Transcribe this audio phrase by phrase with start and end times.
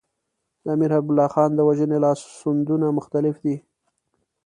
[0.63, 3.55] د امیر حبیب الله خان د وژنې لاسوندونه مختلف دي.